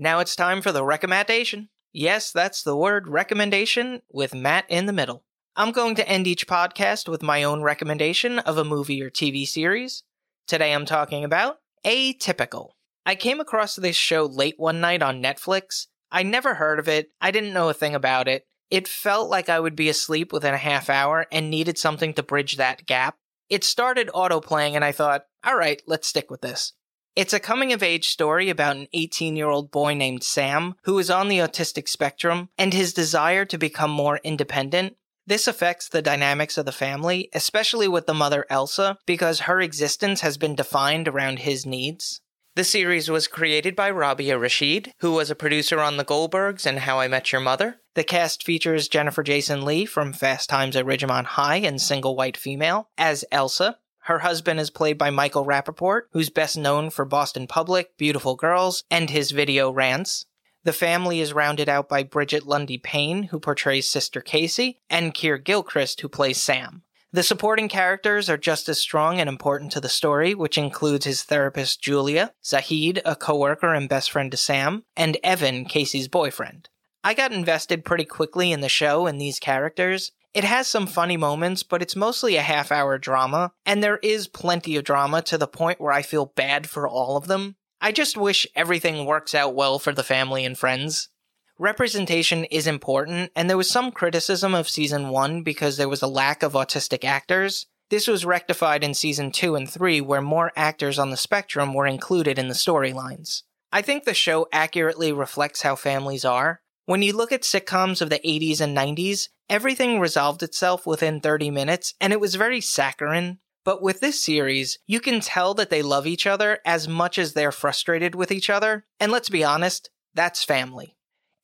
Now 0.01 0.20
it's 0.20 0.34
time 0.34 0.62
for 0.62 0.72
the 0.72 0.86
recommendation. 0.86 1.68
Yes, 1.91 2.32
that's 2.32 2.63
the 2.63 2.75
word 2.75 3.10
recommendation 3.10 4.01
with 4.10 4.34
Matt 4.34 4.63
in 4.70 4.86
the 4.86 4.94
middle. 4.94 5.25
I'm 5.58 5.74
going 5.74 5.96
to 5.96 6.08
end 6.08 6.25
each 6.25 6.48
podcast 6.48 7.10
with 7.10 7.22
my 7.22 7.44
own 7.44 7.63
recommendation 7.63 8.39
of 8.39 8.58
a 8.58 8.63
movie 8.63 9.03
or 9.03 9.10
TV 9.10 9.46
series. 9.46 10.03
Today 10.48 10.74
I'm 10.74 10.86
talking 10.86 11.25
about 11.25 11.58
Atypical. 11.86 12.70
I 13.06 13.15
came 13.15 13.41
across 13.41 13.75
this 13.75 13.98
show 13.98 14.24
late 14.24 14.56
one 14.56 14.79
night 14.79 15.03
on 15.03 15.22
Netflix. 15.22 15.88
I 16.10 16.24
never 16.24 16.53
heard 16.53 16.79
of 16.79 16.88
it, 16.88 17.10
I 17.20 17.32
didn't 17.32 17.53
know 17.53 17.68
a 17.68 17.74
thing 17.74 17.94
about 17.94 18.29
it. 18.29 18.46
It 18.72 18.88
felt 18.88 19.29
like 19.29 19.50
I 19.50 19.60
would 19.60 19.75
be 19.75 19.89
asleep 19.89 20.32
within 20.32 20.53
a 20.53 20.58
half 20.58 20.89
hour 20.89 21.25
and 21.29 21.50
needed 21.50 21.77
something 21.77 22.13
to 22.13 22.24
bridge 22.24 22.56
that 22.56 22.86
gap. 22.86 23.18
It 23.50 23.65
started 23.65 24.08
autoplaying 24.15 24.75
and 24.75 24.86
I 24.86 24.94
thought, 24.94 25.25
alright, 25.46 25.82
let's 25.88 26.08
stick 26.08 26.32
with 26.32 26.39
this. 26.39 26.72
It's 27.16 27.34
a 27.34 27.39
coming 27.39 27.74
of 27.74 27.84
age 27.84 28.08
story 28.08 28.50
about 28.50 28.78
an 28.78 28.88
18 28.94 29.36
year 29.36 29.50
old 29.50 29.72
boy 29.72 29.94
named 29.94 30.24
Sam 30.24 30.75
who 30.84 30.98
is 31.00 31.10
on 31.10 31.28
the 31.28 31.39
autistic 31.39 31.89
spectrum 31.89 32.50
and 32.58 32.74
his 32.74 32.94
desire 32.94 33.46
to 33.46 33.58
become 33.58 33.92
more 33.92 34.20
independent. 34.24 34.96
This 35.28 35.48
affects 35.48 35.88
the 35.88 36.01
dynamics 36.01 36.58
of 36.58 36.66
the 36.66 36.72
family, 36.72 37.30
especially 37.34 37.88
with 37.88 38.08
the 38.08 38.13
mother 38.13 38.46
Elsa, 38.50 38.98
because 39.06 39.42
her 39.42 39.62
existence 39.62 40.22
has 40.22 40.38
been 40.38 40.56
defined 40.56 41.08
around 41.08 41.39
his 41.39 41.66
needs. 41.66 42.22
The 42.56 42.63
series 42.63 43.10
was 43.10 43.28
created 43.28 43.75
by 43.75 43.92
Robia 43.92 44.39
Rashid, 44.39 44.94
who 45.00 45.12
was 45.12 45.30
a 45.30 45.36
producer 45.36 45.80
on 45.80 45.98
The 45.98 46.04
Goldbergs 46.04 46.66
and 46.66 46.80
How 46.80 47.00
I 47.00 47.08
Met 47.08 47.32
Your 47.32 47.42
Mother. 47.42 47.80
The 47.94 48.04
cast 48.04 48.44
features 48.44 48.88
Jennifer 48.88 49.22
Jason 49.22 49.63
Leigh 49.63 49.86
from 49.86 50.13
Fast 50.13 50.50
Times 50.50 50.75
at 50.75 50.86
Ridgemont 50.86 51.25
High 51.25 51.58
and 51.58 51.80
Single 51.80 52.16
White 52.16 52.36
Female 52.36 52.89
as 52.98 53.24
Elsa, 53.32 53.78
her 54.10 54.20
husband 54.20 54.60
is 54.60 54.72
played 54.72 54.98
by 54.98 55.12
Michael 55.12 55.46
Rapaport, 55.46 56.06
who's 56.13 56.32
best 56.32 56.58
known 56.58 56.89
for 56.89 57.06
Boston 57.06 57.46
Public, 57.46 57.96
Beautiful 57.96 58.36
Girls, 58.36 58.84
and 58.89 59.08
his 59.08 59.30
video 59.30 59.72
rants. 59.72 60.25
The 60.63 60.74
family 60.74 61.22
is 61.22 61.32
rounded 61.32 61.70
out 61.70 61.88
by 61.88 62.01
Brigette 62.01 62.48
Lundy 62.48 62.80
Paine, 62.80 63.24
who 63.24 63.39
portrays 63.39 63.88
Sister 63.88 64.20
Casey, 64.20 64.82
and 64.89 65.13
Keir 65.13 65.38
Gilchrist, 65.38 66.01
who 66.01 66.10
plays 66.10 66.42
Sam. 66.42 66.82
The 67.12 67.22
supporting 67.22 67.70
characters 67.70 68.32
are 68.32 68.38
just 68.38 68.68
as 68.68 68.80
strong 68.80 69.20
and 69.20 69.30
important 69.30 69.72
to 69.74 69.80
the 69.80 69.88
story, 69.88 70.34
which 70.34 70.58
includes 70.58 71.06
his 71.06 71.22
therapist 71.22 71.80
Julia, 71.80 72.34
Zahid, 72.44 73.04
a 73.06 73.16
coworker 73.16 73.75
and 73.75 73.88
best 73.88 74.10
friend 74.10 74.32
to 74.32 74.38
Sam, 74.38 74.86
and 74.98 75.18
Evan, 75.24 75.66
Casey's 75.66 76.08
boyfriend. 76.08 76.68
I 77.04 77.13
got 77.13 77.32
invested 77.32 77.86
pretty 77.86 78.06
quickly 78.06 78.51
in 78.51 78.62
the 78.62 78.70
show 78.70 79.06
and 79.06 79.22
these 79.22 79.39
characters, 79.39 80.12
it 80.33 80.43
has 80.43 80.67
some 80.67 80.88
funny 80.88 81.17
moments, 81.17 81.63
but 81.63 81.81
it's 81.81 81.95
mostly 81.95 82.36
a 82.36 82.41
half 82.41 82.71
hour 82.71 82.98
drama, 82.98 83.51
and 83.65 83.83
there 83.83 83.98
is 83.98 84.27
plenty 84.27 84.75
of 84.75 84.83
drama 84.83 85.21
to 85.24 85.38
the 85.38 85.48
point 85.48 85.81
where 85.81 85.91
I 85.91 86.01
feel 86.01 86.33
bad 86.36 86.69
for 86.69 86.88
all 86.88 87.17
of 87.17 87.27
them. 87.27 87.55
I 87.81 87.91
just 87.91 88.17
wish 88.17 88.45
everything 88.55 89.05
works 89.05 89.33
out 89.33 89.55
well 89.55 89.79
for 89.79 89.93
the 89.93 90.03
family 90.03 90.45
and 90.45 90.57
friends. 90.57 91.09
Representation 91.57 92.45
is 92.45 92.67
important, 92.67 93.31
and 93.36 93.50
there 93.50 93.57
was 93.57 93.69
some 93.69 93.91
criticism 93.91 94.53
of 94.53 94.69
season 94.69 95.09
1 95.09 95.43
because 95.43 95.77
there 95.77 95.89
was 95.89 96.01
a 96.01 96.07
lack 96.07 96.43
of 96.43 96.53
autistic 96.53 97.03
actors. 97.03 97.65
This 97.89 98.07
was 98.07 98.24
rectified 98.24 98.83
in 98.83 98.93
season 98.93 99.31
2 99.31 99.55
and 99.55 99.69
3, 99.69 100.00
where 100.01 100.21
more 100.21 100.51
actors 100.55 101.00
on 101.00 101.09
the 101.09 101.17
spectrum 101.17 101.74
were 101.74 101.88
included 101.88 102.38
in 102.38 102.48
the 102.48 102.53
storylines. 102.53 103.43
I 103.71 103.81
think 103.81 104.03
the 104.03 104.13
show 104.13 104.48
accurately 104.51 105.12
reflects 105.12 105.63
how 105.63 105.75
families 105.75 106.24
are. 106.24 106.62
When 106.89 107.03
you 107.03 107.15
look 107.15 107.31
at 107.31 107.43
sitcoms 107.43 108.01
of 108.01 108.10
the 108.10 108.19
80s 108.25 108.60
and 108.60 108.75
90s, 108.75 109.29
everything 109.48 110.00
resolved 110.00 110.41
itself 110.41 110.88
within 110.88 111.22
30 111.22 111.51
minutes, 111.51 111.93
and 112.01 112.12
it 112.12 112.19
was 112.19 112.34
very 112.34 112.60
saccharine. 112.60 113.38
But 113.63 113.84
with 113.84 114.00
this 114.00 114.19
series, 114.19 114.79
you 114.88 115.00
can 115.00 115.19
tell 115.19 115.53
that 115.53 115.69
they 115.69 115.84
love 115.84 116.08
each 116.08 116.25
other 116.25 116.58
as 116.65 116.88
much 116.88 117.19
as 117.19 117.34
they're 117.34 117.51
frustrated 117.51 118.15
with 118.15 118.31
each 118.31 118.50
other, 118.50 118.88
and 119.00 119.12
let's 119.12 119.29
be 119.29 119.43
honest, 119.43 119.91
that's 120.15 120.43
family. 120.43 120.96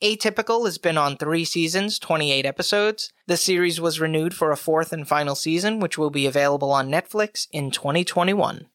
Atypical 0.03 0.65
has 0.65 0.79
been 0.79 0.97
on 0.97 1.15
three 1.15 1.45
seasons, 1.45 1.99
28 1.99 2.43
episodes. 2.43 3.13
The 3.27 3.37
series 3.37 3.79
was 3.79 3.99
renewed 3.99 4.33
for 4.33 4.51
a 4.51 4.57
fourth 4.57 4.91
and 4.91 5.07
final 5.07 5.35
season, 5.35 5.79
which 5.79 5.95
will 5.95 6.09
be 6.09 6.25
available 6.25 6.71
on 6.71 6.89
Netflix 6.89 7.45
in 7.51 7.69
2021. 7.69 8.65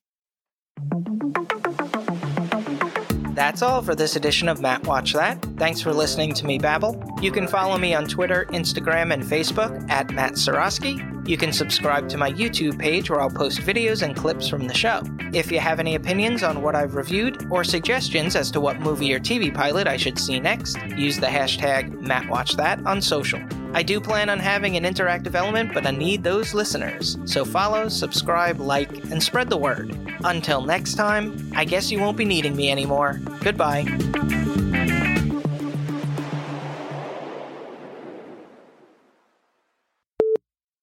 That's 3.41 3.63
all 3.63 3.81
for 3.81 3.95
this 3.95 4.17
edition 4.17 4.51
of 4.51 4.61
Matt 4.61 4.87
Watch 4.87 5.15
That. 5.15 5.43
Thanks 5.57 5.81
for 5.81 5.95
listening 5.95 6.35
to 6.35 6.45
me 6.45 6.59
babble. 6.59 7.03
You 7.23 7.33
can 7.33 7.49
follow 7.49 7.79
me 7.79 7.95
on 7.95 8.05
Twitter, 8.05 8.45
Instagram, 8.51 9.15
and 9.15 9.23
Facebook 9.23 9.91
at 9.91 10.11
Matt 10.11 10.33
Sorosky. 10.35 11.27
You 11.27 11.39
can 11.39 11.51
subscribe 11.51 12.07
to 12.11 12.19
my 12.19 12.31
YouTube 12.31 12.79
page 12.79 13.09
where 13.09 13.19
I'll 13.19 13.31
post 13.31 13.61
videos 13.61 14.03
and 14.03 14.15
clips 14.15 14.47
from 14.47 14.67
the 14.67 14.75
show. 14.75 15.01
If 15.33 15.51
you 15.51 15.59
have 15.59 15.81
any 15.81 15.95
opinions 15.95 16.43
on 16.43 16.61
what 16.61 16.77
I've 16.77 16.97
reviewed 16.97 17.47
or 17.51 17.65
suggestions 17.65 18.37
as 18.37 18.51
to 18.51 18.61
what 18.61 18.79
movie 18.81 19.15
or 19.15 19.19
TV 19.19 19.55
pilot 19.55 19.87
I 19.87 19.97
should 19.97 20.19
see 20.19 20.39
next, 20.39 20.77
use 20.89 21.19
the 21.19 21.27
hashtag 21.27 21.99
MattWatchThat 22.03 22.85
on 22.85 23.01
social. 23.01 23.41
I 23.73 23.85
do 23.85 24.01
plan 24.01 24.29
on 24.29 24.41
having 24.41 24.77
an 24.77 24.83
interactive 24.83 25.35
element, 25.37 25.73
but 25.73 25.87
I 25.87 25.93
need 25.93 26.25
those 26.25 26.55
listeners. 26.55 27.17
So 27.25 27.45
follow, 27.45 27.89
subscribe, 27.89 28.59
like, 28.59 28.91
and 29.11 29.23
spread 29.23 29.49
the 29.49 29.57
word. 29.57 29.97
Until 30.25 30.63
next 30.63 30.95
time, 30.95 31.53
I 31.55 31.65
guess 31.65 31.91
you 31.91 32.01
won't 32.01 32.17
be 32.17 32.25
needing 32.25 32.57
me 32.57 32.71
anymore. 32.71 33.21
Goodbye. 33.41 33.87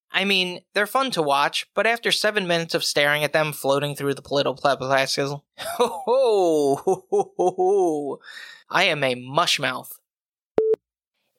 I 0.10 0.26
mean, 0.26 0.62
they're 0.74 0.88
fun 0.88 1.12
to 1.12 1.22
watch, 1.22 1.68
but 1.76 1.86
after 1.86 2.12
seven 2.12 2.48
minutes 2.48 2.74
of 2.74 2.84
staring 2.84 3.24
at 3.24 3.34
them 3.34 3.54
floating 3.54 3.96
through 3.96 4.16
the 4.16 4.22
political 4.24 4.60
ho 4.64 4.78
ho 5.78 6.76
ho 6.84 7.06
ho 7.12 7.34
ho, 7.38 8.20
I 8.70 8.86
am 8.86 9.04
a 9.04 9.14
mushmouth. 9.14 10.00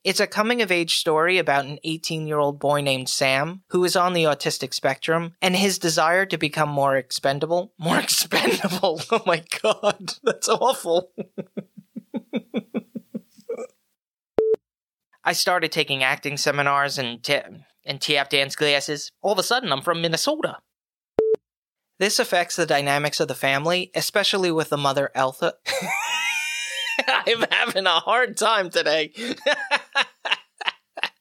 It's 0.03 0.19
a 0.21 0.27
coming 0.27 0.61
of 0.61 0.71
age 0.71 0.97
story 0.97 1.37
about 1.39 1.65
an 1.65 1.77
18 1.83 2.25
year 2.25 2.39
old 2.39 2.59
boy 2.59 2.81
named 2.81 3.09
Sam 3.09 3.63
who 3.69 3.83
is 3.83 3.95
on 3.95 4.13
the 4.13 4.23
autistic 4.23 4.73
spectrum 4.73 5.33
and 5.41 5.55
his 5.55 5.77
desire 5.77 6.25
to 6.27 6.37
become 6.37 6.69
more 6.69 6.95
expendable. 6.95 7.73
More 7.77 7.99
expendable. 7.99 9.01
Oh 9.11 9.21
my 9.25 9.43
god, 9.61 10.13
that's 10.23 10.47
awful. 10.47 11.11
I 15.23 15.33
started 15.33 15.71
taking 15.71 16.03
acting 16.03 16.37
seminars 16.37 16.97
and, 16.97 17.21
ta- 17.21 17.49
and 17.85 17.99
tap 17.99 18.29
dance 18.29 18.55
classes. 18.55 19.11
All 19.21 19.33
of 19.33 19.39
a 19.39 19.43
sudden, 19.43 19.71
I'm 19.71 19.81
from 19.81 20.01
Minnesota. 20.01 20.57
This 21.99 22.19
affects 22.19 22.55
the 22.55 22.65
dynamics 22.65 23.19
of 23.19 23.27
the 23.27 23.35
family, 23.35 23.91
especially 23.93 24.51
with 24.51 24.69
the 24.69 24.77
mother, 24.77 25.11
Eltha. 25.15 25.53
I'm 27.07 27.43
having 27.51 27.85
a 27.85 27.99
hard 27.99 28.37
time 28.37 28.69
today. 28.69 29.11